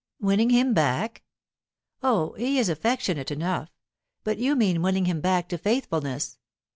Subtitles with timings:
[0.19, 1.21] "Winning him back?
[2.01, 3.69] Oh, he is affectionate enough.
[4.23, 6.39] But you mean winning him back to faithfulness.